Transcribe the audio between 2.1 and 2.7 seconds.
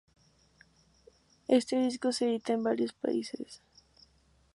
se edita en